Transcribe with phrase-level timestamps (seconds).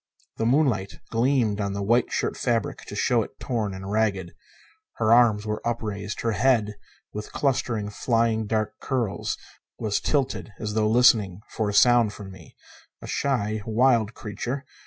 [0.37, 4.33] The moonlight gleamed on the white shirt fabric to show it torn and ragged.
[4.95, 6.73] Her arms were upraised; her head,
[7.13, 9.37] with clustering, flying dark curls,
[9.77, 12.55] was tilted as though listening for a sound from me.
[12.99, 14.65] A shy, wild creature.